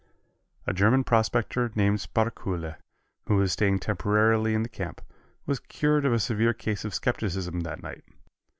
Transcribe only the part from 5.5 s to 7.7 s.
cured of a severe case of skepticism